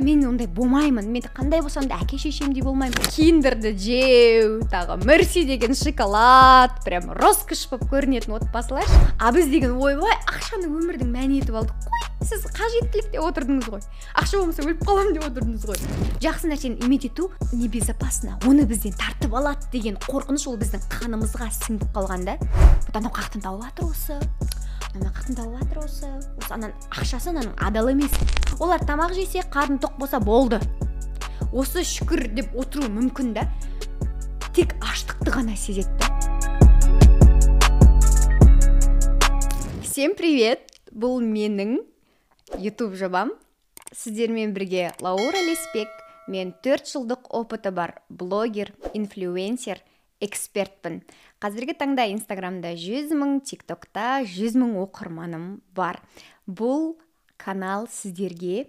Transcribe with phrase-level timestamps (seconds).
[0.00, 1.06] мен ондай болмаймын.
[1.12, 2.98] Мен қандай болсам да әке шешемдей болмаймын.
[3.14, 8.88] Киндерді жеу тағы мерси деген шоколад прям роскошь болып көрінетін отбасылар.
[9.18, 11.88] А біз деген ойбай ақшаны өмірдің мәні етіп алдық.
[11.88, 13.84] Қой сіз қажеттілікте отырдыңыз ғой.
[14.14, 15.80] Ақша болмаса өліп қаламын деп отырдыңыз ғой.
[16.22, 18.38] Жақсы нәрсені иметь ету небезопасно.
[18.46, 22.36] Оны бізден тартып алады деген қорқыныш ол біздің қанымызға сіңіп қалған да.
[22.92, 24.20] Анау қаяқтан тауып жатыр осы.
[24.94, 26.12] Мына қаяқтан тауып жатыр осы.
[26.40, 28.14] Осы ананың ақшасы ананың адал емес.
[28.58, 30.60] Олар тамақ жесе қарны тоқ болса болды.
[31.52, 33.48] Осы шүкір деп отыру мүмкін да
[34.54, 36.10] тек аштықты ғана сезеді
[40.00, 40.62] всем привет!
[40.96, 41.74] Бұл менің
[42.56, 43.34] ютуб жобам.
[43.92, 45.90] Сіздермен бірге лаура леспек.
[46.24, 49.82] Мен төрт жылдық опыты бар блогер инфлюенсер.
[50.24, 51.00] Экспертпін.
[51.40, 56.02] Қазіргі таңда инстаграмда жүз мың тиктокта жүз мың оқырманым бар.
[56.46, 56.98] Бұл
[57.40, 58.68] канал сіздерге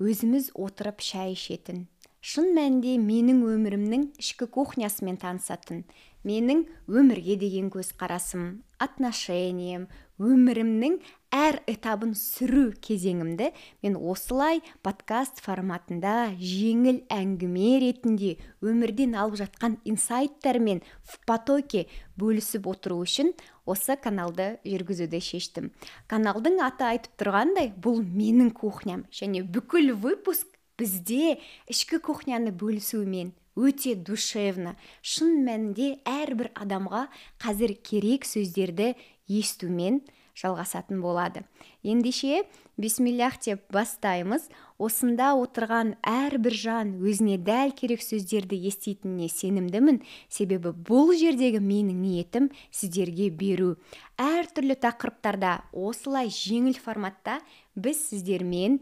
[0.00, 1.86] өзіміз отырып шай ішетін
[2.20, 5.86] шын мәнінде менің өмірімнің ішкі кухнясымен танысатын
[6.28, 9.86] менің өмірге деген көзқарасым отношениям
[10.20, 10.98] өмірімнің
[11.34, 13.50] әр этабын сүру кезеңімді
[13.84, 18.32] мен осылай подкаст форматында жеңіл әңгіме ретінде
[18.66, 21.86] өмірден алып жатқан инсайттармен в потоке
[22.18, 23.32] бөлісіп отыру үшін
[23.64, 25.70] осы каналды жүргізуді шештім.
[26.10, 29.06] Каналдың аты айтып тұрғандай бұл менің кухням.
[29.14, 30.50] Және бүкіл выпуск
[30.80, 31.38] бізде
[31.70, 37.06] ішкі кухняны бөлісумен өте душевно шын мәнінде әрбір адамға
[37.42, 38.94] қазір керек сөздерді
[39.28, 40.00] естумен
[40.38, 41.44] жалғасатын болады.
[41.82, 42.44] Ендеше
[42.80, 44.48] бисмиллях деп бастаймыз.
[44.80, 50.00] Осында отырған әрбір жан өзіне дәл керек сөздерді еститініне сенімдімін.
[50.28, 53.74] Себебі бұл жердегі менің ниетім сіздерге беру.
[54.20, 57.40] Әртүрлі тақырыптарда осылай жеңіл форматта
[57.74, 58.80] біз сіздермен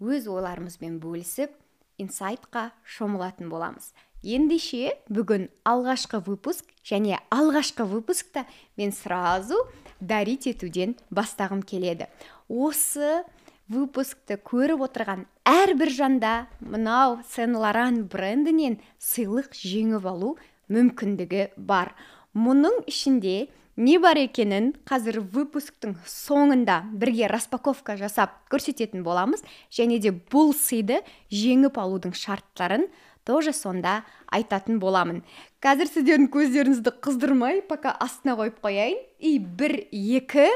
[0.00, 1.56] өз ойларымызбен бөлісіп
[2.00, 3.92] инсайтқа шомылатын боламыз.
[4.20, 8.44] Ендеше бүгін алғашқы выпуск және алғашқы выпускта
[8.76, 9.56] мен сразу
[10.00, 12.08] дарить етуден бастағым келеді.
[12.48, 13.22] Осы
[13.70, 20.34] выпускты көріп отырған әрбір жанда мынау сен лоран брендінен сыйлық жеңіп алу
[20.72, 21.94] мүмкіндігі бар.
[22.34, 23.48] Мұның ішінде
[23.80, 31.00] не бар екенін қазір выпусктың соңында бірге распаковка жасап көрсететін боламыз және де бұл сыйды
[31.30, 32.88] жеңіп алудың шарттарын
[33.24, 35.22] тоже сонда айтатын боламын.
[35.62, 39.00] Қазір сіздердің көздеріңізді қыздырмай пока астына қойып қояйын.
[39.18, 40.48] И бір екі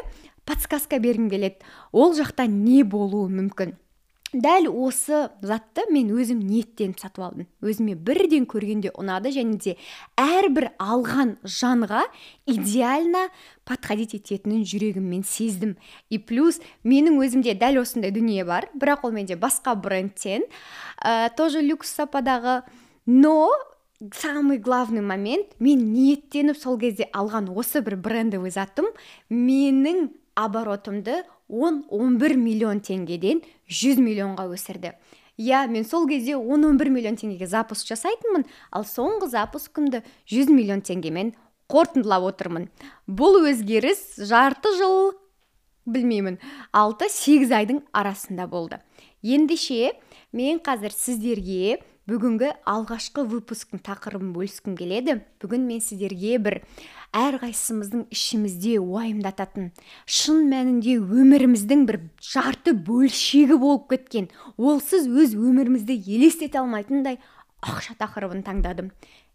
[0.49, 1.61] подсказка бергім келеді.
[1.93, 3.77] Ол жақта не болуы мүмкін?
[4.35, 7.47] Дәл осы затты мен өзім ниеттеніп сатып алдым.
[7.63, 9.77] Өзіме бірден көргенде ұнады және де
[10.21, 12.05] әрбір алған жанға
[12.51, 13.29] идеально
[13.65, 15.77] подходить ететінін жүрегіммен сездім.
[16.11, 20.43] И плюс менің өзімде дәл осындай дүние бар бірақ ол менде басқа брендтен
[21.01, 22.63] ә, тоже люкс сападағы.
[23.07, 23.51] Но
[24.13, 28.91] самый главный момент мен ниеттеніп сол кезде алған осы бір брендовый затым
[29.31, 31.23] менің оборотымды
[31.55, 34.95] 10-11 миллион теңгеден 100 миллионға өсірді.
[35.39, 41.33] Иә мен сол кезде 10-11 миллион теңгеге запуск жасайтынмын ал соңғы запускымды 100 миллион теңгемен
[41.71, 42.69] қорытындылап отырмын.
[43.07, 45.15] Бұл өзгеріс жарты жыл
[45.87, 46.39] білмеймін
[46.73, 48.79] 6-8 айдың арасында болды.
[49.23, 49.95] Ендеше
[50.33, 55.23] мен қазір сіздерге бүгінгі алғашқы выпусктың тақырыбын бөліскім келеді.
[55.41, 56.59] Бүгін мен сіздерге бір
[57.17, 59.71] әрқайсымыздың ішімізде уайымдататын
[60.05, 64.29] шын мәнінде өміріміздің бір жарты бөлшегі болып кеткен
[64.59, 67.21] олсыз өз өмірімізді елестете алмайтындай
[67.65, 68.93] ақша тақырыбын таңдадым.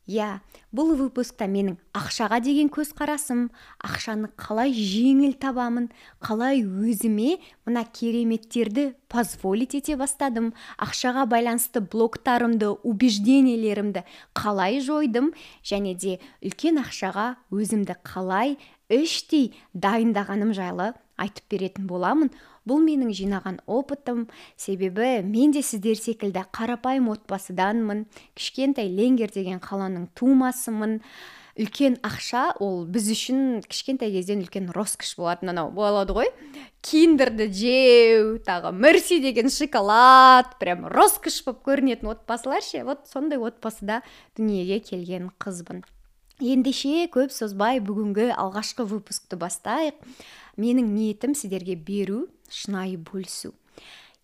[0.09, 0.39] Иә
[0.73, 3.47] бұл выпускта менің ақшаға деген көзқарасым.
[3.85, 5.89] Ақшаны қалай жеңіл табамын
[6.21, 10.51] қалай өзіме мына кереметтерді позволить ете бастадым.
[10.81, 15.33] Ақшаға байланысты блоктарымды убеждениелерімді қалай жойдым
[15.63, 18.57] және де үлкен ақшаға өзімді қалай
[18.89, 22.31] іштей дайындағаным жайлы айтып беретін боламын.
[22.69, 24.28] Бұл менің жинаған опытым.
[24.56, 28.06] Себебі мен де сіздер секілді қарапайым отбасыданмын.
[28.38, 31.00] Кішкентай ленгер деген қаланың тумасымын.
[31.60, 36.30] Үлкен ақша ол біз үшін кішкентай кезден үлкен роскошь болатын анау болады ғой.
[36.86, 42.86] Киндерді жеу тағы мерси деген шоколад прям роскошь болып көрінетін отбасылар ше.
[42.88, 44.00] Вот сондай отбасыда
[44.39, 45.83] дүниеге келген қызбын.
[46.39, 50.00] Ендеше көп созбай бүгінгі алғашқы выпускты бастайық.
[50.56, 53.54] Менің ниетім сіздерге беру шынайы бөлісу.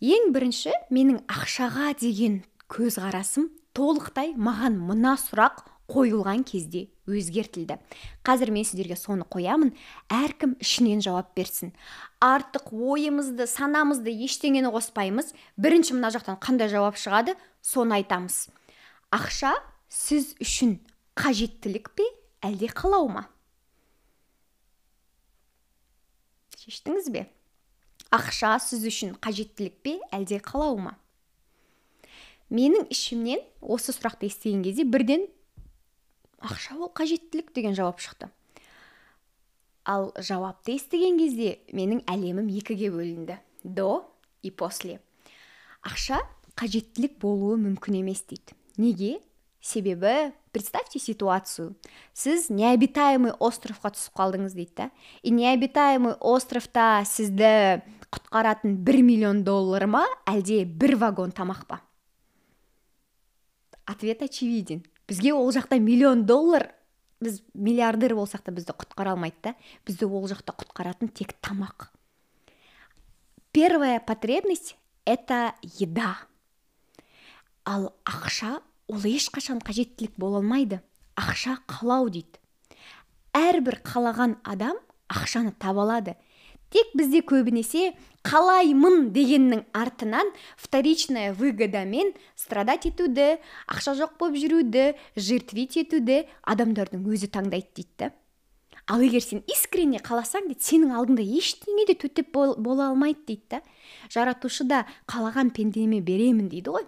[0.02, 2.42] Ең бірінші менің ақшаға деген
[2.72, 7.78] көзқарасым толықтай маған мына сұрақ қойылған кезде өзгертілді.
[8.26, 9.76] Қазір мен сіздерге соны қоямын
[10.10, 11.76] әркім ішінен жауап берсін.
[12.24, 15.34] Артық ойымызды санамызды ештеңені қоспаймыз.
[15.62, 18.48] Бірінші мына жақтан қандай жауап шығады соны айтамыз.
[19.14, 19.54] Ақша
[19.88, 20.80] сіз үшін
[21.16, 22.10] қажеттілік пе
[22.42, 23.28] әлде қалау ма?
[26.66, 27.28] Шештіңіз бе?
[28.14, 30.96] Ақша сіз үшін қажеттілік пе әлде қалау ма?
[32.54, 35.26] Менің ішімнен осы сұрақты естіген кезде бірден
[36.46, 38.30] ақша ол қажеттілік деген жауап шықты.
[39.86, 43.40] Ал жауапты естіген кезде менің әлемім екіге бөлінді.
[43.64, 44.06] До
[44.46, 45.00] и после.
[45.82, 46.22] Ақша
[46.58, 48.54] қажеттілік болуы мүмкін емес дейді.
[48.78, 49.20] Неге?
[49.62, 51.76] Себебі представьте ситуацию.
[52.16, 54.86] Сіз необитаемый островқа түсіп қалдыңыз дейді да.
[55.20, 61.82] И необитаемый островта сізді құтқаратын бір миллион доллар ма әлде бір вагон тамақ па?
[63.84, 64.86] Ответ очевиден.
[65.12, 66.70] Бізге ол жақта миллион доллар
[67.20, 69.54] біз миллиардер болсақ та бізді құтқара алмайды да.
[69.84, 71.92] Бізді ол жақта құтқаратын тек тамақ.
[73.52, 75.52] Первая потребность это
[75.84, 76.16] еда.
[77.66, 80.82] Ал ақша ол ешқашан қажеттілік бола алмайды.
[81.16, 82.40] Ақша қалау дейді.
[83.34, 84.78] Әрбір қалаған адам
[85.10, 86.16] ақшаны таба алады.
[86.70, 87.94] Тек бізде көбінесе
[88.26, 93.38] қалаймын дегеннің артынан вторичная выгодамен страдать етуді
[93.70, 94.86] ақша жоқ болып жүруді
[95.16, 98.12] жертвить етуді адамдардың өзі таңдайды дейді.
[98.88, 103.62] Ал егер сен искренне қаласаң дейді сенің алдыңда ештеңе де төтеп бола алмайды дейді да.
[104.10, 106.86] Жаратушы да қалаған пендеме беремін дейді ғой.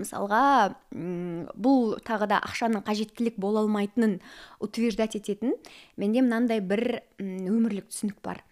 [0.00, 0.42] Мысалға
[0.90, 4.18] бұл тағы да ақшаның қажеттілік бола алмайтынын
[4.60, 5.54] утверждать ететін
[6.00, 8.42] менде мынандай бір өмірлік түсінік бар.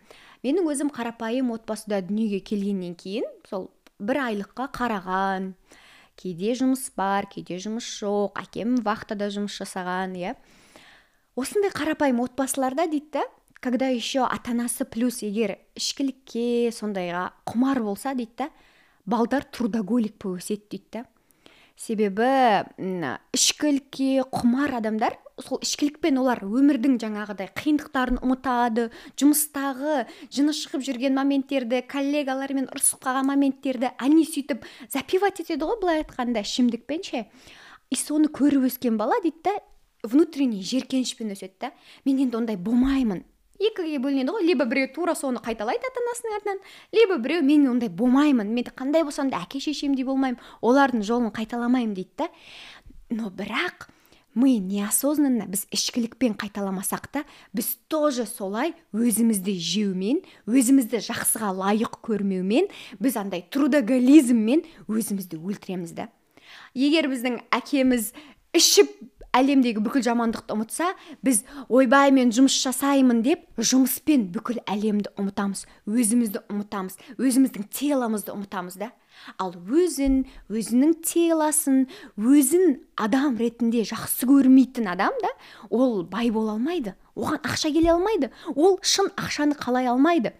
[0.45, 5.53] Менің өзім қарапайым отбасыда дүниеге келгеннен кейін сол бір айлыққа қараған
[6.19, 10.37] кейде жұмыс бар кейде жұмыс жоқ әкем вахтада жұмыс жасаған иә.
[11.39, 13.27] Осындай қарапайым отбасыларда дейді да
[13.61, 18.51] когда еще ата анасы плюс егер ішкілікке сондайға құмар болса дейді да
[19.07, 21.05] балдар трудоголик болып өседі дейді да.
[21.79, 22.27] Себебі
[23.37, 28.89] ішкілікке құмар адамдар сол ішкілікпен олар өмірдің жаңағыдай қиындықтарын ұмытады
[29.21, 30.03] жұмыстағы
[30.35, 36.43] жыны шығып жүрген моменттерді коллегалармен ұрысып қалған моменттерді они сөйтіп запивать етеді ғой былай айтқанда
[36.43, 37.25] ішімдікпен ше
[37.91, 39.59] и соны көріп өскен бала дейді да
[40.03, 41.73] внутренний жеркенішпен өседі да.
[42.05, 43.25] Мен енді ондай болмаймын
[43.59, 44.47] екіге бөлінеді ғой.
[44.47, 46.65] Либо біреу тура соны қайталайды ата анасының артынан
[46.95, 51.95] либо біреу мен ондай болмаймын мен қандай болсам да әке шешемдей болмаймын олардың жолын қайталамаймын
[51.95, 52.29] дейді да.
[53.11, 53.89] Но бірақ
[54.39, 62.71] мы неосознанно біз ішкілікпен қайталамасақ та біз тоже солай өзімізді жеумен өзімізді жақсыға лайық көрмеумен
[63.03, 66.09] біз андай трудоголизммен өзімізді өлтіреміз да.
[66.75, 68.13] Егер біздің әкеміз
[68.55, 68.93] ішіп
[69.37, 70.93] әлемдегі бүкіл жамандықты ұмытса
[71.25, 78.79] біз ойбай мен жұмыс жасаймын деп жұмыспен бүкіл әлемді ұмытамыз өзімізді ұмытамыз өзіміздің теломызды ұмытамыз
[78.81, 78.91] да.
[79.37, 81.87] Ал өзін өзінің телосын
[82.17, 85.33] өзін адам ретінде жақсы көрмейтін адам да
[85.71, 90.33] ол бай бола алмайды оған ақша келе алмайды ол шын ақшаны қалай алмайды.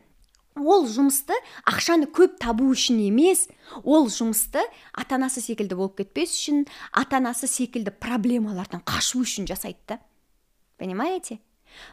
[0.59, 1.37] Ол жұмысты
[1.69, 3.47] ақшаны көп табу үшін емес
[3.83, 4.63] ол жұмысты
[4.93, 10.01] ата анасы секілді болып кетпес үшін ата анасы секілді проблемалардан қашу үшін жасайды да.
[10.79, 11.41] Понимаете?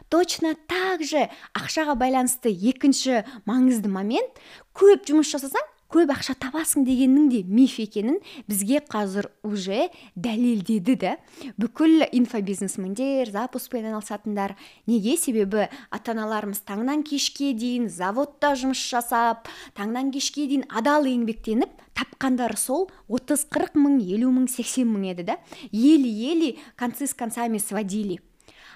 [0.08, 4.40] Точно так же ақшаға байланысты екінші маңызды момент
[4.74, 8.18] көп жұмыс жасасаң көп ақша табасың дегеннің де миф екенін
[8.50, 11.14] бізге қазір уже дәлелдеді да
[11.60, 14.56] бүкіл инфобизнесмендер запускпен айналысатындар
[14.90, 21.70] неге себебі ата аналарымыз таңнан кешке дейін заводта жұмыс жасап таңнан кешке дейін адал еңбектеніп
[21.96, 25.38] тапқандары сол 30-40 мың елу мың сексен мың еді да.
[25.70, 28.20] Еле еле концы с концами сводили.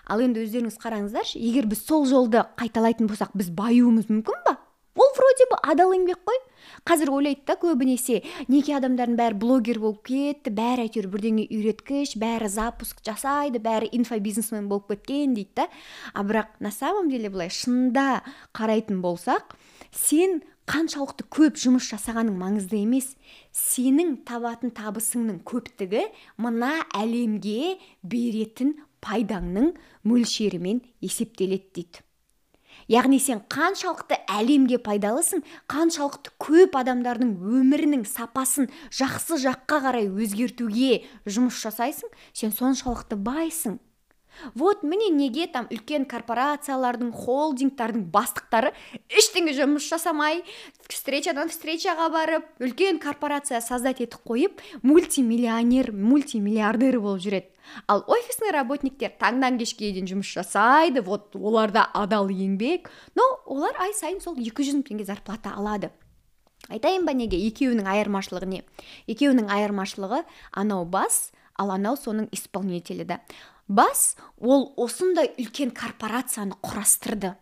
[0.09, 4.57] Ал енді өздеріңіз қараңыздаршы егер біз сол жолды қайталайтын болсақ біз баюымыз мүмкін ба?
[4.97, 6.39] Ол вроде бы адал еңбек қой.
[6.85, 8.21] Қазір ойлайды да көбінесе.
[8.49, 14.69] Неге адамдардың бәрі блогер болып кетті бәрі әйтеуір бірдеңе үйреткіш бәрі запуск жасайды бәрі инфобизнесмен
[14.69, 15.69] болып кеткен дейді да.
[16.15, 18.23] А бірақ на самом деле былай шынында
[18.55, 19.57] қарайтын болсақ
[19.93, 23.15] сен қаншалықты көп жұмыс жасағаның маңызды емес.
[23.51, 26.05] Сенің табатын табысыңның көптігі
[26.39, 29.73] мына әлемге беретін пайдаңның
[30.07, 32.05] мөлшерімен есептеледі дейді.
[32.91, 41.61] Яғни сен қаншалықты әлемге пайдалысың қаншалықты көп адамдардың өмірінің сапасын жақсы жаққа қарай өзгертуге жұмыс
[41.63, 43.79] жасайсың сен соншалықты байсың.
[44.55, 48.73] Вот міне неге там үлкен корпорациялардың холдингтардың бастықтары
[49.09, 50.43] ештеңе жұмыс жасамай
[50.89, 57.49] встречадан встречаға барып үлкен корпорация создать етіп қойып мультимиллионер мультимиллиардер болып жүреді.
[57.87, 63.95] Ал офисный работниктер таңнан кешке дейін жұмыс жасайды вот оларда адал еңбек но олар ай
[63.95, 65.93] сайын сол 200 мың теңге зарплата алады.
[66.69, 67.39] Айтайын ба неге?
[67.49, 68.65] Екеуінің айырмашылығы не?
[69.11, 73.21] Екеуінің айырмашылығы анау бас ал анау соның исполнителі да.
[73.71, 77.37] Бас ол осындай үлкен корпорацияны құрастырды.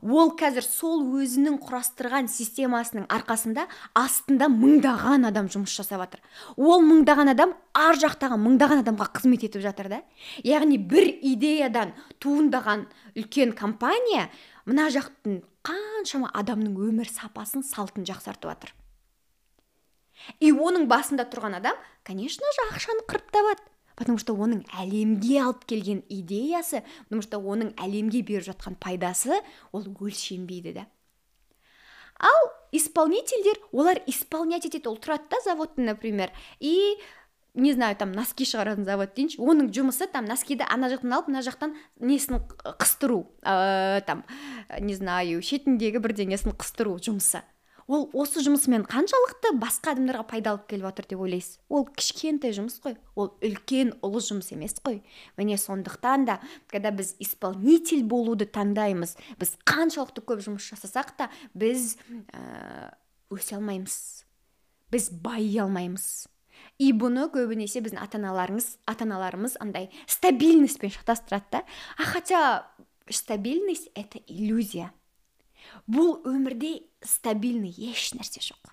[0.00, 6.22] Ол қазір сол өзінің құрастырған системасының арқасында астында мыңдаған адам жұмыс жасап жатыр.
[6.56, 10.00] Ол мыңдаған адам ар жақтағы мыңдаған адамға қызмет етіп жатыр да.
[10.44, 11.92] Яғни бір идеядан
[12.24, 12.86] туындаған
[13.20, 14.30] үлкен компания
[14.64, 18.72] мына жақтың қаншама адамның өмір сапасын салтын жақсартып жатыр.
[20.40, 23.75] И оның басында тұрған адам конечно же ақшаны қырып табады.
[23.96, 29.40] Потому что оның әлемге алып келген идеясы потому что оның әлемге беріп жатқан пайдасы
[29.72, 30.86] ол өлшенбейді да.
[32.18, 34.88] Ал исполнительдер олар исполнять етеді.
[34.88, 36.30] Ол тұрады да заводта например.
[36.60, 36.96] И
[37.56, 41.40] не знаю там носки шығаратын завод дейінші оның жұмысы там носкиді ана жақтан алып мына
[41.44, 42.42] жақтан несін
[42.76, 44.24] қыстыру ә, там
[44.80, 47.40] не знаю шетіндегі бірдеңесін қыстыру жұмысы.
[47.86, 51.58] Ол осы жұмысымен қаншалықты басқа адамдарға пайда алып келіп жатыр деп ойлайсыз?
[51.70, 52.96] Ол кішкентай жұмыс қой.
[53.14, 55.02] Ол үлкен ұлы жұмыс емес қой.
[55.38, 61.96] Міне сондықтан да когда біз исполнитель болуды таңдаймыз біз қаншалықты көп жұмыс жасасақ та біз
[62.34, 62.94] ә,
[63.30, 64.26] өсе алмаймыз.
[64.90, 66.26] Біз байи алмаймыз.
[66.82, 71.64] И бұны көбінесе біздің ата аналарымыз ата аналарымыз андай стабильностьпен шатастырады да.
[71.96, 72.70] А хотя
[73.08, 74.92] стабильность это иллюзия.
[75.86, 78.72] Бұл өмірде стабильный еш нәрсе жоқ.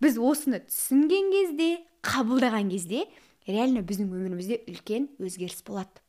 [0.00, 1.68] Біз осыны түсінген кезде
[2.04, 3.04] қабылдаған кезде
[3.46, 6.00] реально біздің өмірімізде үлкен өзгеріс болады.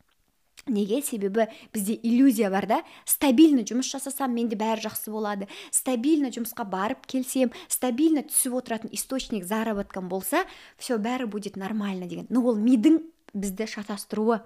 [0.67, 1.01] Неге?
[1.01, 2.79] Себебі бізде иллюзия бар да.
[3.05, 5.47] Стабильно жұмыс жасасам менде бәрі жақсы болады.
[5.69, 10.45] Стабильно жұмысқа барып келсем стабильно түсіп отыратын источник заработкам болса
[10.77, 12.25] все бәрі будет нормально деген.
[12.29, 13.03] Но ол мидың
[13.35, 14.41] бізді шатастыруы.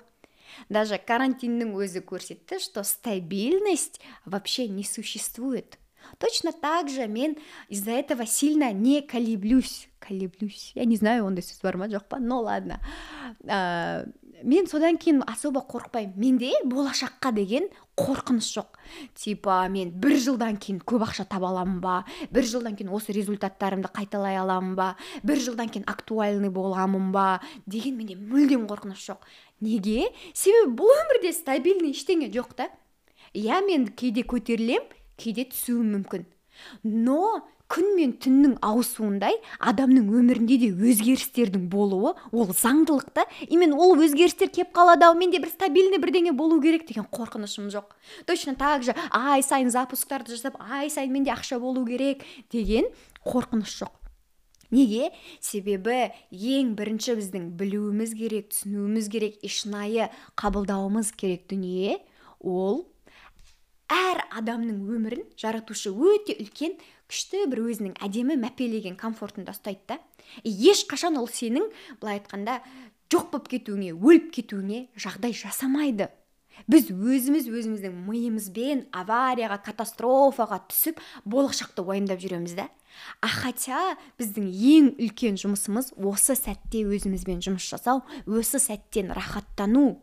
[0.69, 5.77] Даже карантиннің өзі көрсетті что стабильность вообще не существует.
[6.17, 7.37] Точно так же мен
[7.67, 9.89] из-за этого сильно не колеблюсь.
[9.99, 10.71] Колеблюсь.
[10.75, 12.79] Я не знаю ондай сөз бар ма жоқ па но ладно.
[13.43, 14.09] Ә,
[14.43, 16.15] мен содан кейін особо қорықпаймын.
[16.15, 18.79] Менде болашаққа деген қорқыныш жоқ.
[19.13, 21.97] Типа мен бір жылдан кейін көп ақша таба аламын ба?
[22.31, 24.89] Бір жылдан кейін осы результаттарымды қайталай аламын ба?
[25.23, 27.27] Бір жылдан кейін актуальный боламын ба?
[27.67, 29.27] Деген менде мүлдем қорқыныш жоқ.
[29.61, 30.09] Неге?
[30.33, 32.69] Себебі бұл өмірде стабильный ештеңе жоқ та.
[33.35, 34.87] Иә мен кейде көтерілем
[35.19, 36.25] кейде түсуім мүмкін.
[36.83, 43.93] Но күн мен түннің ауысуындай адамның өмірінде де өзгерістердің болуы ол заңдылық та именно ол
[44.01, 47.93] өзгерістер кеп қалады ау менде бір стабильный бірдеңе болу керек деген қорқынышым жоқ.
[48.25, 52.89] Точно так же ай сайын запусктарды жасап ай сайын менде ақша болу керек деген
[53.23, 53.93] қорқыныш жоқ.
[54.71, 55.11] Неге?
[55.41, 61.97] Себебі ең бірінші біздің білуіміз керек түсінуіміз керек и шынайы қабылдауымыз керек дүние
[62.39, 62.85] ол
[63.89, 66.77] әр адамның өмірін жаратушы өте үлкен
[67.09, 69.99] күшті бір өзінің әдемі мәпелеген комфортында ұстайды да.
[70.45, 71.67] Ешқашан ол сенің
[72.01, 72.59] былай айтқанда
[73.09, 76.09] жоқ болып кетуіңе өліп кетуіңе жағдай жасамайды.
[76.67, 82.67] Біз өзіміз өзіміздің миымызбен аварияға катастрофаға түсіп болашақты уайымдап жүреміз да.
[83.21, 90.01] А хотя біздің ең үлкен жұмысымыз осы сәтте өзімізбен жұмыс жасау осы сәттен рахаттану.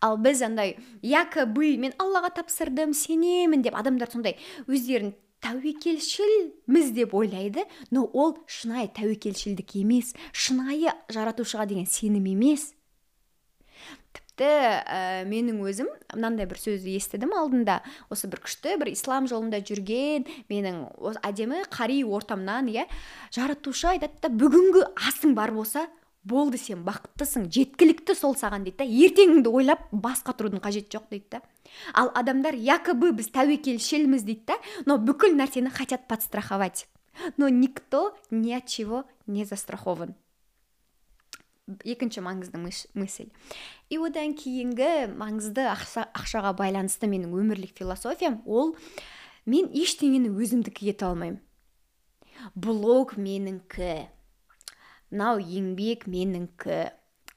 [0.00, 7.64] Ал біз андай якобы мен аллаға тапсырдым сенемін деп адамдар сондай өздерін тәуекелшілміз деп ойлайды.
[7.90, 12.72] Но ол шынайы тәуекелшілдік емес шынайы жаратушыға деген сенім емес.
[14.10, 17.80] Тіпті ә, менің өзім мынандай бір сөзді естідім алдында.
[18.12, 20.82] Осы бір күшті бір ислам жолында жүрген менің
[21.24, 22.86] әдемі қари ортамнан иә
[23.34, 25.86] жаратушы айтады да бүгінгі асың бар болса
[26.24, 31.36] болды сен бақыттысың жеткілікті сол саған дейді да ертеңіңді ойлап бас қатырудың қажеті жоқ дейді
[31.36, 31.40] да.
[31.94, 36.88] Ал адамдар якобы біз тәуекелшілміз дейді да но бүкіл нәрсені хотят подстраховать.
[37.36, 40.14] Но никто ни от чего не застрахован.
[41.84, 43.30] Екінші маңызды мысль
[43.90, 48.74] и одан кейінгі маңызды ақша, ақшаға байланысты менің өмірлік философиям ол
[49.46, 51.38] мен ештеңені өзімдікі ете алмаймын.
[52.54, 54.08] Блог менікі
[55.10, 56.90] мынау еңбек менікі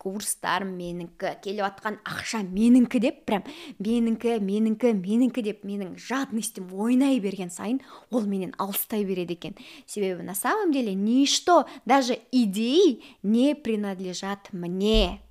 [0.03, 3.48] курстар менікі келіп жатқан ақша менікі деп прям
[3.79, 7.79] менікі менікі менікі деп менің жадностьім ойнай берген сайын
[8.12, 9.55] ол менен алыстай береді екен.
[9.86, 15.22] Себебі на самом деле ничто даже идеи не принадлежат мне.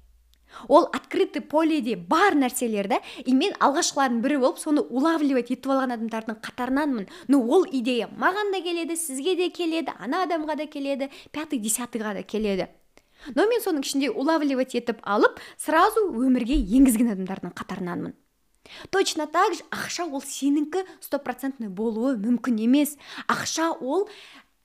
[0.69, 5.97] Ол открытый поледе бар нәрселер да и мен алғашқылардың бірі болып соны улавливать етіп алған
[5.97, 7.09] адамдардың қатарынанмын.
[7.29, 12.15] Ну ол идея маған да келеді сізге де келеді ана адамға да келеді пятый десятыйға
[12.21, 12.69] да келеді.
[13.35, 18.15] Но мен соның ішінде улавливать етіп алып сразу өмірге енгізген адамдардың қатарынанмын.
[18.91, 22.97] Точно так же ақша ол сенікі стопроцентный болуы мүмкін емес.
[23.27, 24.09] Ақша ол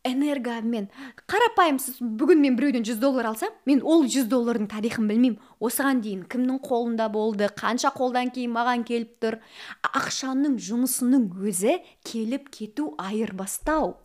[0.07, 0.87] энергообмен.
[1.27, 5.39] Қарапайым сіз бүгін мен біреуден жүз доллар алсам мен ол жүз доллардың тарихын білмеймін.
[5.59, 9.39] Осыған дейін кімнің қолында болды қанша қолдан кейін маған келіп тұр?
[9.83, 13.97] Ақшаның жұмысының өзі келіп кету айырбастау.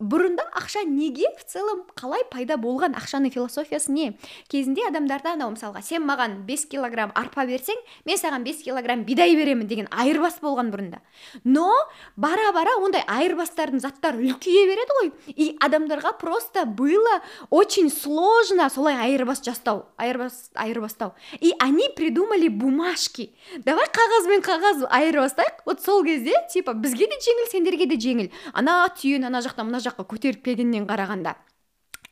[0.00, 4.06] Бұрында ақша неге в целом қалай пайда болған ақшаның философиясы не?
[4.48, 7.76] Кезінде адамдарда анау мысалға сен маған 5 килограмм арпа берсең
[8.08, 11.00] мен саған 5 килограмм бидай беремін деген айырбас болған бұрында.
[11.44, 11.68] Но
[12.16, 15.12] бара бара ондай айырбастардың заттары үлкейе береді ғой.
[15.36, 21.12] И адамдарға просто было очень сложно солай айырбас жастау айырбас айырбастау.
[21.40, 23.34] И они придумали бумажки.
[23.64, 25.62] Давай қағаз бен қағаз айырбастайық.
[25.66, 28.30] Вот сол кезде типа бізге де жеңіл сендерге де жеңіл.
[28.52, 31.36] Ана түйені ана жақтан мына жаққа көтеріп келгеннен қарағанда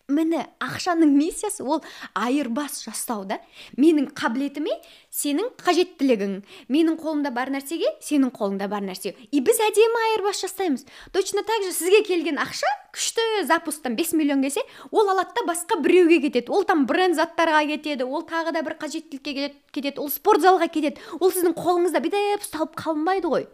[0.08, 1.82] міне ақшаның миссиясы ол
[2.16, 3.38] айырбас жасау да.
[3.76, 4.72] Менің қабілетіме
[5.18, 6.34] сенің қажеттілігің.
[6.70, 9.14] Менің қолымда бар нәрсеге сенің қолыңда бар нәрсе.
[9.32, 10.84] И біз әдемі айырбас жасаймыз.
[11.12, 15.80] Точно так же сізге келген ақша күшті запустан 5 миллион келсе ол алады да басқа
[15.82, 16.52] біреуге кетеді.
[16.54, 21.02] Ол там бренд заттарға кетеді ол тағы да бір қажеттілікке кетеді ол спортзалға кетеді.
[21.18, 23.48] Ол сіздің қолыңызда бүйтіп ұсталып қалмайды ғой.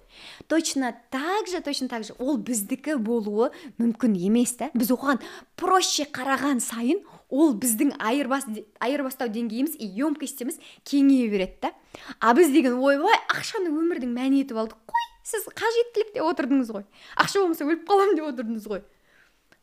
[0.48, 4.70] Точно так же точно так же ол біздікі болуы мүмкін емес та.
[4.74, 5.22] Біз оған
[5.56, 7.00] проще қараған сайын
[7.34, 8.46] ол біздің айырбас
[8.84, 11.72] айырбастау деңгейіміз и емкостіміз кеңейе береді да.
[12.20, 14.78] А біз деген ойбай ақшаны өмірдің мәні етіп алдық.
[14.86, 16.86] Қой сіз қажеттілік деп отырдыңыз ғой.
[17.18, 18.84] Ақша болмаса өліп қаламын деп отырдыңыз ғой.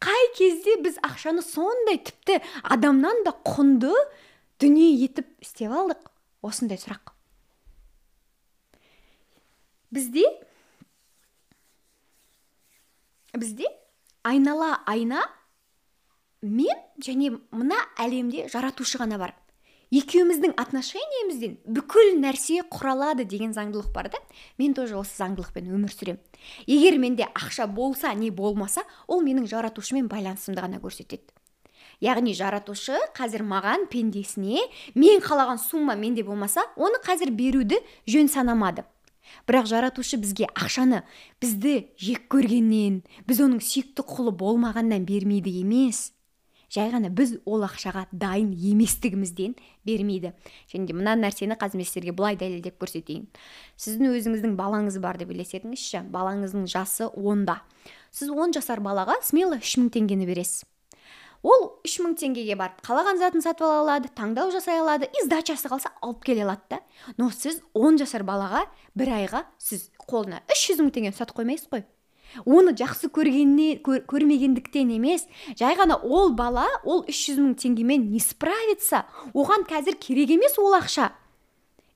[0.01, 3.93] Қай кезде біз ақшаны сондай тіпті адамнан да құнды
[4.61, 6.09] дүние етіп істеп алдық?
[6.41, 7.13] Осындай сұрақ.
[9.91, 10.25] Бізде
[13.37, 13.67] бізде
[14.23, 15.23] айнала айна
[16.41, 19.35] мен және мына әлемде жаратушы ғана бар.
[19.91, 24.21] Екеуміздің отношениямізден бүкіл нәрсе құралады деген заңдылық бар да.
[24.57, 26.21] Мен тоже осы заңдылықпен өмір сүремін
[26.65, 31.27] егер менде ақша болса не болмаса ол менің жаратушымен байланысымды ғана көрсетеді.
[32.01, 34.63] Яғни жаратушы қазір маған пендесіне
[34.95, 38.85] мен қалаған сумма менде болмаса оны қазір беруді жөн санамады.
[39.45, 41.03] Бірақ жаратушы бізге ақшаны
[41.43, 46.11] бізді жек көргеннен біз оның сүйікті құлы болмағаннан бермейді емес.
[46.71, 49.55] Жай ғана біз ол ақшаға дайын еместігімізден
[49.85, 50.33] бермейді.
[50.71, 53.27] Және де мына нәрсені қазір мен сіздерге былай дәлелдеп көрсетейін.
[53.75, 56.07] Сіздің өзіңіздің балаңыз бар деп елестетіңізші.
[56.11, 57.61] Балаңыздың жасы онда
[58.11, 60.65] сіз он жасар балаға смело үш мың теңгені бересіз
[61.41, 65.71] ол үш мың теңгеге барып қалаған затын сатып ала алады таңдау жасай алады и сдачасы
[65.71, 66.79] қалса алып келе алады да.
[67.17, 71.71] Но сіз он жасар балаға бір айға сіз қолына үш жүз мың теңгені ұстатып қоймайсыз
[71.73, 71.85] ғой.
[72.45, 75.27] Оны жақсы көргенне көрмегендіктен емес
[75.59, 80.75] жай ғана ол бала ол 300 мың теңгемен не справится оған қазір керек емес ол
[80.77, 81.11] ақша.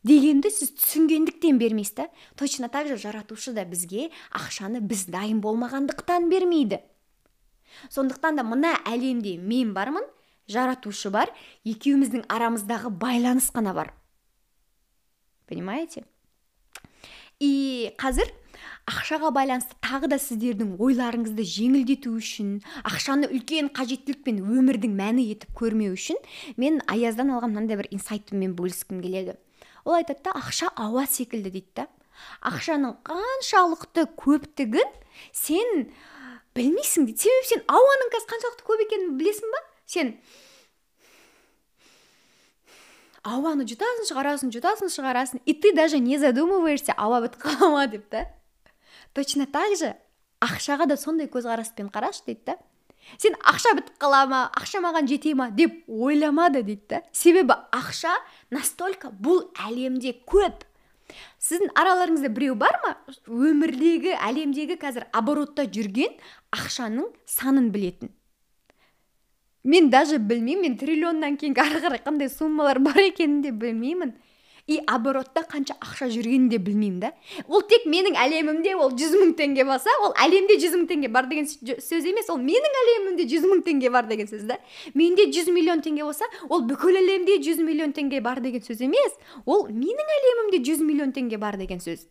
[0.06, 2.10] Дегенді сіз түсінгендіктен бермейсіз да.
[2.36, 6.84] Точно так же жаратушы да бізге ақшаны біз дайын болмағандықтан бермейді.
[7.90, 10.06] Сондықтан да мына әлемде мен бармын
[10.48, 11.32] жаратушы бар
[11.66, 13.94] екеуміздің арамыздағы байланыс қана бар.
[15.48, 16.06] Понимаете?
[17.40, 18.30] И қазір
[18.90, 25.96] ақшаға байланысты тағы да сіздердің ойларыңызды жеңілдету үшін ақшаны үлкен қажеттілік өмірдің мәні етіп көрмеу
[25.98, 26.20] үшін
[26.62, 29.38] мен аяздан алған мынандай бір инсайтыммен бөліскім келеді.
[29.86, 31.88] Ол айтады да ақша ауа секілді дейді да.
[32.46, 34.94] Ақшаның қаншалықты көптігін
[35.36, 35.90] сен
[36.56, 37.26] білмейсің дейді.
[37.26, 39.62] Себебі сен ауаның қазір қаншалықты көп екенін білесің ба?
[39.86, 40.16] Сен
[43.26, 47.88] ауаны жұтасың шығарасың жұтасың шығарасың и ты даже не задумываешься ауа бітіп қала ма?
[47.88, 48.28] деп та.
[49.16, 49.96] Точно так же
[50.44, 52.58] ақшаға да сондай көзқараспен қарашы дейді да.
[53.22, 57.02] Сен ақша бітіп қала ма ақша маған жете ма деп ойламады дейді да.
[57.12, 58.14] Себебі ақша
[58.52, 60.66] настолько бұл әлемде көп.
[61.40, 62.96] Сіздің араларыңызда біреу бар ма?
[63.30, 66.18] Өмірдегі әлемдегі қазір оборотта жүрген
[66.56, 68.10] ақшаның санын білетін.
[69.64, 74.16] Мен даже білмеймін мен триллионнан кейінгі ары қарай қандай суммалар бар екенін де білмеймін.
[74.68, 77.12] И оборотта қанша ақша жүргенін де білмеймін да.
[77.48, 81.30] Ол тек менің әлемімде ол жүз мың теңге болса ол әлемде жүз мың теңге бар
[81.30, 84.58] деген сөз емес ол менің әлемімде жүз мың теңге бар деген сөз да.
[84.98, 89.18] Менде жүз миллион теңге болса ол бүкіл әлемде жүз миллион теңге бар деген сөз емес
[89.46, 92.08] ол менің әлемімде жүз миллион теңге бар деген сөз.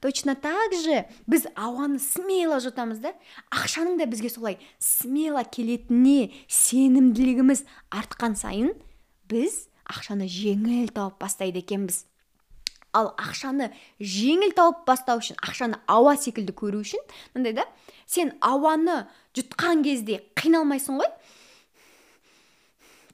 [0.00, 3.12] Точно так же біз ауаны смело жұтамыз да
[3.52, 8.72] ақшаның да бізге солай смело келетініне сенімділігіміз артқан сайын
[9.28, 12.04] біз ақшаны жеңіл тауып бастайды екенбіз.
[12.94, 17.02] Ал ақшаны жеңіл тауып бастау үшін ақшаны ауа секілді көру үшін
[17.34, 17.66] мындай да
[18.06, 21.10] сен ауаны жұтқан кезде қиналмайсың ғой.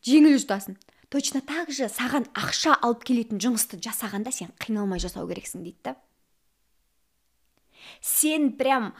[0.04, 0.76] Жеңіл жұтасың.
[1.11, 5.96] Точно так же саған ақша алып келетін жұмысты жасағанда сен қиналмай жасау керексің дейді да.
[8.00, 8.92] Сен прям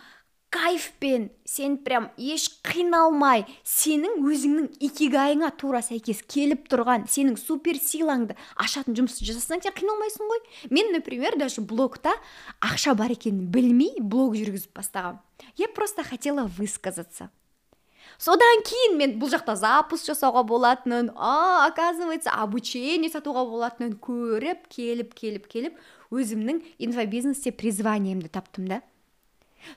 [0.51, 8.37] кайфпен сен прям еш қиналмай сенің өзіңнің икигайыңа тура сәйкес келіп тұрған сенің супер силаңды
[8.59, 10.43] ашатын жұмысты жасасаң сен қиналмайсың ғой.
[10.71, 12.13] Мен например даже блогта
[12.61, 15.23] ақша бар екенін білмей блог жүргізіп бастағанмын
[15.57, 17.31] я просто хотела высказаться.
[18.19, 25.15] Содан кейін мен бұл жақта запуск жасауға болатынын а оказывается обучение сатуға болатынын көріп келіп
[25.17, 25.79] келіп келіп
[26.13, 28.83] өзімнің инфобизнесте призваниемді таптым да.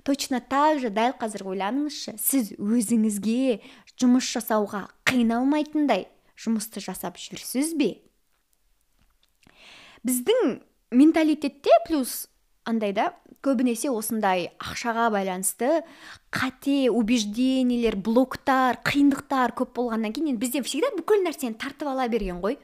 [0.03, 3.59] Точно так же дәл қазір ойланыңызшы сіз өзіңізге
[3.99, 6.07] жұмыс жасауға қиналмайтындай
[6.39, 7.89] жұмысты жасап жүрсіз бе?
[10.03, 10.59] Біздің
[10.91, 12.27] менталитетте плюс
[12.65, 13.11] андай да
[13.43, 15.81] көбінесе осындай ақшаға байланысты
[16.33, 22.57] қате убеждениелер блоктар қиындықтар көп болғаннан кейін бізден всегда бүкіл нәрсені тартып ала берген ғой.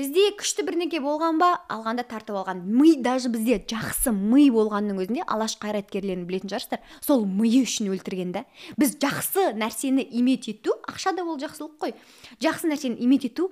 [0.00, 1.50] Бізде күшті бірнеке болған ба?
[1.68, 2.62] Алғанда тартып алған.
[2.64, 6.80] Ми даже бізде жақсы ми болғанның өзінде алаш қайраткерлерін білетін шығарсыздар.
[7.04, 8.46] Сол миы үшін өлтірген да.
[8.80, 11.94] Біз жақсы нәрсені имет ету ақша да ол жақсылық қой.
[12.40, 13.50] Жақсы нәрсені имет ету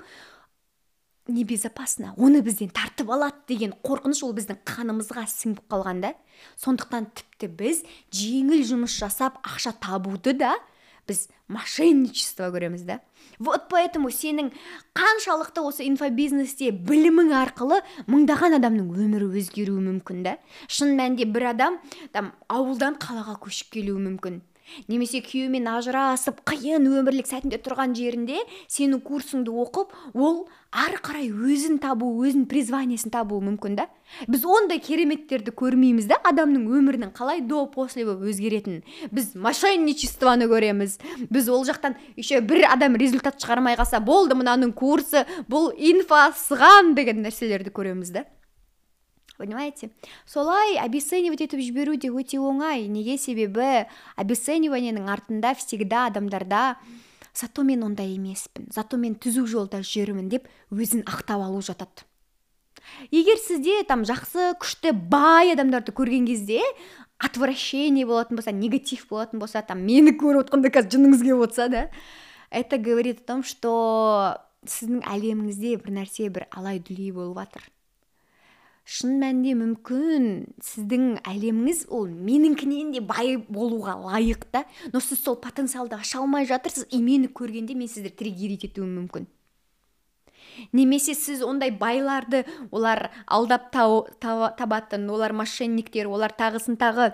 [1.28, 2.14] небезопасно.
[2.16, 6.14] Оны бізден тартып алады деген қорқыныш ол біздің қанымызға сіңіп қалған да.
[6.56, 7.84] Сондықтан тіпті біз
[8.14, 10.56] жеңіл жұмыс жасап ақша табуды да
[11.08, 13.00] біз мошенничество көреміз да?
[13.38, 14.52] Вот поэтому сенің
[14.98, 20.36] қаншалықты осы инфобизнесте білімің арқылы мыңдаған адамның өмірі өзгеруі мүмкін да?
[20.68, 21.80] Шын мәнінде бір адам
[22.12, 24.42] там ауылдан қалаға көшіп келуі мүмкін.
[24.88, 31.78] Немесе күйеуімен ажырасып қиын өмірлік сәтінде тұрған жерінде сенің курсыңды оқып ол ары қарай өзін
[31.80, 33.86] табу өзін призваниесін табуы мүмкін да.
[34.28, 38.82] Біз ондай кереметтерді көрмейміз да адамның өмірінің қалай до после болып өзгеретінін.
[39.12, 40.98] Біз мошенничествоны көреміз.
[41.32, 46.94] Біз ол жақтан еще бір адам результат шығармай қалса болды мынаның курсы бұл инфа сыған
[46.98, 48.28] деген нәрселерді көреміз да.
[49.38, 49.90] Понимаете?
[50.26, 53.86] Солай обесценивать етіп жіберу де өте оңай неге себебі
[54.18, 56.76] обесцениваниенің артында всегда адамдарда
[57.32, 62.04] зато мен ондай емеспін зато мен түзу жолда жүрмін деп өзін ақтап алу жатады.
[63.12, 66.60] Егер сізде там жақсы күшті бай адамдарды көрген кезде
[67.18, 71.88] отвращение болатын болса негатив болатын болса там мені көріп отқанда қазір жыныңыз келіп отырса да
[72.50, 77.68] это говорит о том что сіздің әлеміңізде бір нәрсе бір алай дүлей болып жатыр
[78.88, 80.28] шын мәнінде мүмкін
[80.64, 84.64] сіздің әлеміңіз ол меніңкінен де бай болуға лайық та.
[84.94, 89.28] Но сіз сол потенциалды аша алмай жатырсыз и мені көргенде мен сізді триггерить етуім мүмкін.
[90.72, 97.10] Немесе сіз ондай байларды олар алдап табатын олар мошенниктер олар тағысын тағы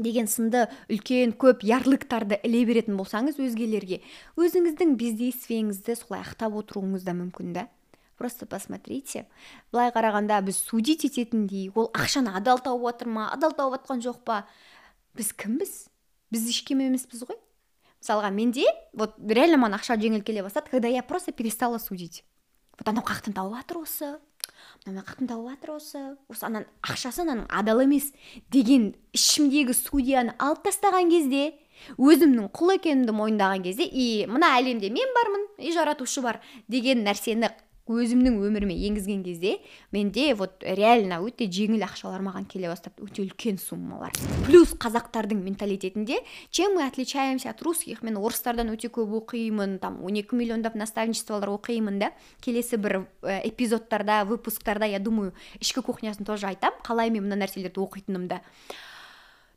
[0.00, 4.00] деген сынды үлкен көп ярлықтарды іле беретін болсаңыз өзгелерге
[4.40, 7.66] өзіңіздің бездействиеңізді солай ақтап отыруыңыз да мүмкін да.
[8.20, 9.24] Просто посмотрите.
[9.72, 14.20] Былай қарағанда біз судить ететіндей ол ақшаны адал тауып жатыр ма адал тауып жатқан жоқ
[14.28, 14.42] па?
[15.16, 15.88] Біз кімбіз?
[16.28, 17.38] Біз ешкім емеспіз ғой.
[18.00, 22.24] Мысалға менде вот реально маған ақша жеңіл келе бастады когда я просто перестала судить.
[22.76, 24.12] Вот анау қаяқтан тауып жатыр осы
[24.84, 28.12] мынау қаяқтан тауып жатыр осы осы ананың ақшасы мынаның адал емес
[28.52, 31.54] деген ішімдегі судьяны алып тастаған кезде
[31.96, 37.50] өзімнің құл екенімді мойындаған кезде и мына әлемде мен бармын и жаратушы бар деген нәрсені
[37.90, 39.56] өзімнің өміріме енгізген кезде
[39.92, 44.14] менде вот реально өте жеңіл ақшалар маған келе бастады өте үлкен суммалар.
[44.46, 48.02] Плюс қазақтардың менталитетінде чем мы отличаемся от русских?
[48.02, 52.12] Мен орыстардан өте көп оқимын там он екі миллиондап наставничестволар оқимын да.
[52.40, 57.82] Келесі бір э, эпизодтарда выпусктарда я думаю ішкі кухнясын тоже айтамын қалай мен мына нәрселерді
[57.82, 58.40] оқитынымды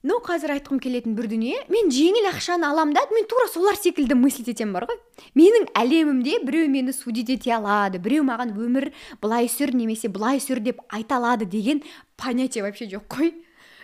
[0.04, 1.62] но қазір айтқым келетін бір дүние.
[1.72, 5.00] Мен жеңіл ақшаны алам да мен тура солар секілді мыслить етемін бар ғой.
[5.40, 8.92] Менің әлемімде біреу мені судить ете алады біреу маған өмір
[9.24, 11.84] былай сүр немесе былай сүр деп айта алады деген
[12.18, 13.34] понятие вообще жоқ қой.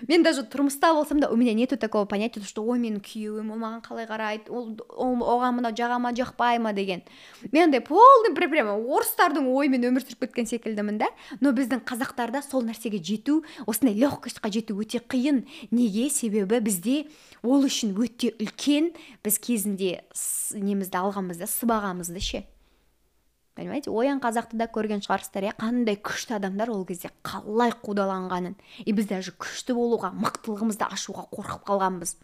[0.08, 3.60] Мен даже тұрмыста болсам да у меня нету такого понятия что ой менің күйеуім ол
[3.60, 4.76] маған қалай қарайды ол
[5.24, 6.74] оған мынау жаға ма жақпай ма?
[6.74, 7.02] деген.
[7.52, 11.10] Мен андай полный бір прямо орыстардың ойымен өмір сүріп кеткен секілдімін да
[11.42, 15.46] но біздің қазақтарда сол нәрсеге жету осындай легкостьқа жету өте қиын.
[15.72, 16.10] Неге?
[16.10, 17.08] Себебі бізде
[17.44, 20.00] ол үшін өте үлкен біз кезінде
[20.54, 22.46] немізді алғанбыз да сыбағамызды ше.
[23.60, 25.54] Понимаете оян қазақты да көрген шығарсыздар иә?
[25.60, 28.56] Қандай күшті адамдар ол кезде қалай қудаланғанын.
[28.86, 32.15] И біз даже күшті болуға мықтылығымызды ашуға қорқып қалғанбыз.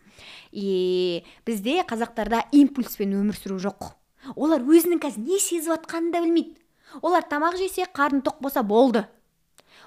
[0.56, 3.92] И бізде қазақтарда импульспен өмір сүру жоқ.
[4.36, 6.56] Олар өзінің қазір не сезіп жатқанын да білмейді.
[7.02, 9.04] Олар тамақ жесе қарны тоқ болса болды.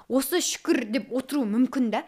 [0.07, 2.03] Осы шүкір деп отыру мүмкін да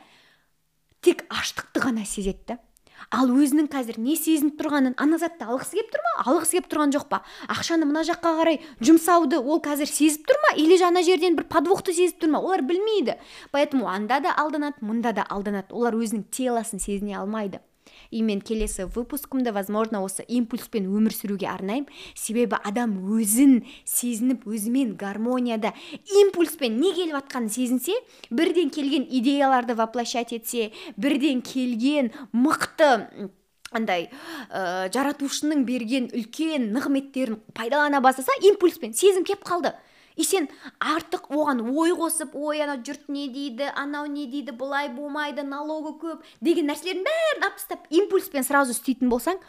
[1.01, 2.62] тек аштықты ғана сезеді
[3.09, 6.13] ал өзінің қазір не сезініп тұрғанын ана затты алғысы келіп тұр ма?
[6.27, 7.21] Алғысы келіп тұрған жоқ па?
[7.49, 10.53] Ақшаны мына жаққа қарай жұмсауды ол қазір сезіп тұр ма?
[10.61, 12.43] Или ана жерден бір подвохты сезіп тұр ма?
[12.43, 13.17] Олар білмейді.
[13.51, 15.73] Поэтому анда да алданады мұнда да алданады.
[15.73, 17.63] Олар өзінің телосын сезіне алмайды.
[18.12, 21.89] И мен келесі выпускымды возможно осы импульспен өмір сүруге арнаймын.
[22.15, 25.74] Себебі адам өзін сезініп өзімен гармонияда
[26.21, 27.95] импульспен не келіп жатқанын сезінсе
[28.30, 33.32] бірден келген идеяларды воплощать етсе бірден келген мықты
[33.71, 34.10] андай
[34.52, 39.71] ә, жаратушының берген үлкен нығметтерін пайдалана бастаса импульспен сезім кеп қалды.
[40.15, 40.47] И сен
[40.80, 45.97] артық оған ой қосып ой анау жұрт не дейді анау не дейді былай болмайды налогы
[46.02, 49.39] көп деген нәрселердің бәрін алып тастап импульспен сразу істейтін болсаң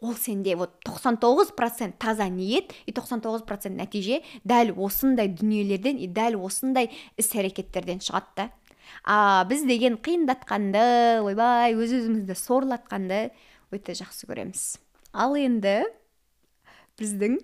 [0.00, 6.06] ол сенде вот 99 процент таза ниет и 99 процент нәтиже дәл осындай дүниелерден и
[6.06, 8.50] дәл осындай іс әрекеттерден шығады да.
[9.04, 13.30] А біз деген қиындатқанды ойбай өз өзімізді сорлатқанды
[13.74, 14.78] өте жақсы көреміз.
[15.12, 15.82] Ал енді
[16.98, 17.40] біздің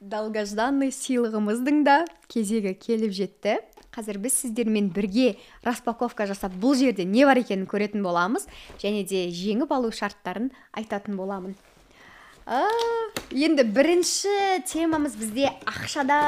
[0.00, 1.96] долгожданный сыйлығымыздың да
[2.28, 3.58] кезегі келіп жетті.
[3.96, 8.44] Қазір біз сіздермен бірге распаковка жасап бұл жерде не бар екенін көретін боламыз
[8.82, 11.54] және де жеңіп алу шарттарын айтатын боламын.
[12.44, 12.60] А,
[13.32, 16.18] енді бірінші темамыз бізде ақшада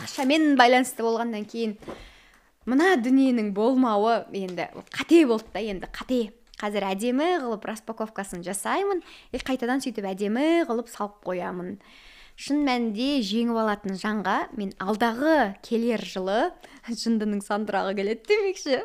[0.00, 1.76] ақшамен байланысты болғаннан кейін
[2.64, 6.32] мына дүниенің болмауы енді қате болды да енді қате.
[6.54, 9.02] Қазір әдемі қылып распаковкасын жасаймын.
[9.34, 11.74] И қайтадан сөйтіп әдемі қылып салып қоямын.
[12.34, 16.50] Шын мәнінде жеңіп алатын жанға мен алдағы келер жылы
[17.02, 18.80] жындының сандырағы келеді демекші.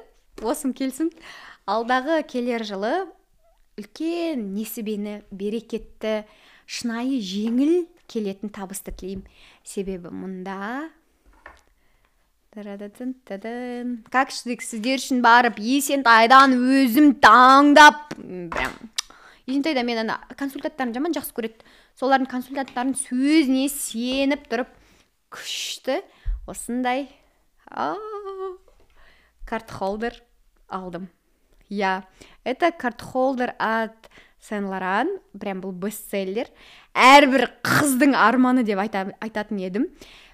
[0.46, 1.10] Осым келсін.
[1.70, 2.94] Алдағы келер жылы
[3.80, 6.24] үлкен несібені берекетті
[6.70, 9.26] шынайы жеңіл келетін табысты тілеймін.
[9.68, 10.90] Себебі мұнда
[14.10, 18.74] как сіздер үшін барып есентайдан өзім таңдап прям.
[19.46, 21.62] Есентайда мен ана консультанттарын жаман жақсы көреді.
[22.00, 24.72] Солардың консультанттарының сөзіне сеніп тұрып
[25.36, 26.00] күшті.
[26.50, 27.10] Осындай
[29.46, 30.16] карт холдер
[30.68, 31.10] алдым.
[31.70, 32.08] Я.
[32.44, 34.10] Это карт холдер от
[34.40, 36.48] сен лоран прям бұл бестселлер.
[36.96, 39.90] Әрбір қыздың арманы деп айта, айтатын едім.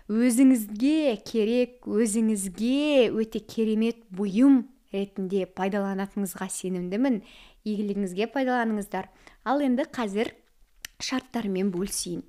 [0.08, 7.24] Өзіңізге керек өзіңізге өте керемет бұйым ретінде пайдаланатыныңызға сенімдімін.
[7.66, 9.10] Игілігіңізге пайдаланыңыздар.
[9.44, 10.30] Ал енді қазір
[11.04, 12.24] шарттарымен бөлісейін.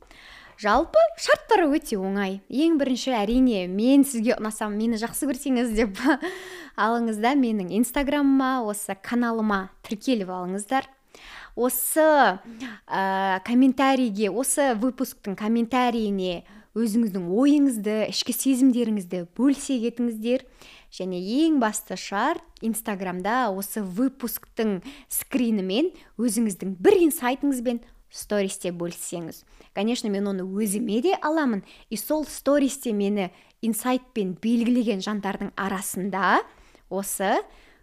[0.56, 2.38] Жалпы шарттары өте оңай.
[2.48, 5.98] Ең бірінші әрине мен сізге ұнасам мені жақсы көрсеңіз деп
[6.86, 10.88] алыңыз да менің инстаграмыма осы каналыма тіркеліп алыңыздар.
[11.56, 20.44] Осы ә, комментарийге осы выпусктың комментарийіне өзіңіздің ойыңызды ішкі сезімдеріңізді бөлісе кетіңіздер.
[20.96, 24.78] Және ең басты шарт инстаграмда осы выпусктың
[25.12, 27.82] скринімен өзіңіздің бір инсайтыңызбен
[28.16, 29.44] стористе бөліссеңіз.
[29.76, 31.62] Конечно мен оны өзіме де аламын.
[31.90, 33.30] И сол стористе мені
[33.62, 36.40] инсайтпен белгілеген жандардың арасында
[36.88, 37.36] осы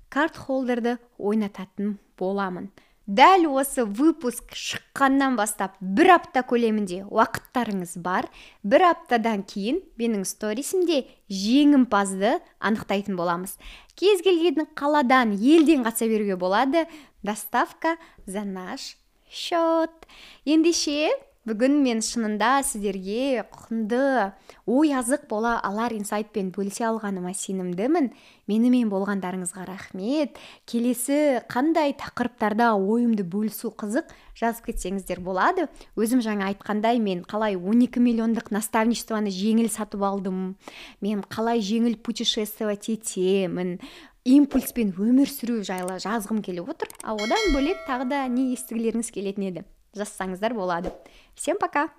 [0.09, 2.71] карт холдерді ойнататын боламын.
[3.03, 8.29] Дәл осы выпуск шыққаннан бастап бір апта көлемінде уақыттарыңыз бар.
[8.63, 13.57] Бір аптадан кейін менің сторисімде жеңімпазды анықтайтын боламыз.
[13.99, 16.87] Кез келген қаладан елден қатыса беруге болады
[17.23, 18.95] доставка за наш
[19.33, 20.05] счет
[20.45, 21.09] ендеше
[21.43, 24.31] бүгін мен шынында сіздерге құнды
[24.69, 28.13] ой азық бола алар инсайтпен бөлісе алғаныма сенімдімін.
[28.47, 30.39] Менімен болғандарыңызға рахмет.
[30.67, 35.67] Келесі қандай тақырыптарда ойымды бөлісу қызық жазып кетсеңіздер болады.
[35.99, 40.55] Өзім жаңа айтқандай мен қалай 12 миллиондық наставничествоны жеңіл сатып алдым.
[41.03, 43.79] Мен қалай жеңіл путешествовать етемін.
[44.23, 46.91] Импульспен өмір сүру жайлы жазғым келіп отыр.
[47.03, 49.65] А одан бөлек тағы да не естігілеріңіз келетін еді?
[49.97, 50.93] Жазсаңыздар болады.
[51.35, 51.89] Всем пока!